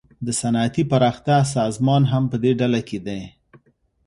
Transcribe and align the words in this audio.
د 0.25 0.27
صنعتي 0.41 0.83
پراختیا 0.91 1.39
سازمان 1.55 2.01
هم 2.11 2.23
پدې 2.31 2.51
ډله 2.59 2.81
کې 2.87 2.99
دی 3.05 3.21